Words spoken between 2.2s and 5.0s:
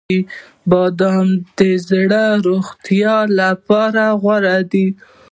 د روغتیا لپاره غوره دي.